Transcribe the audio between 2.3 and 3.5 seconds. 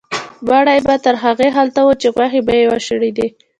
به یې وشړېدې.